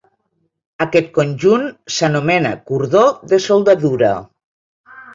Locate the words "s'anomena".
1.97-2.57